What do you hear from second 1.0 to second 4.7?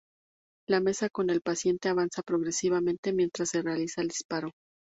con el paciente avanza progresivamente mientras se realiza el disparo.